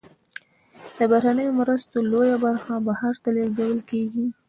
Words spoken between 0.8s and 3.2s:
د بهرنیو مرستو لویه برخه بهر